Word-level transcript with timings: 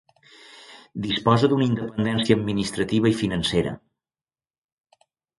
Disposa 1.01 1.49
d'una 1.51 1.67
independència 1.67 2.37
administrativa 2.39 3.11
i 3.11 3.17
financera. 3.19 3.75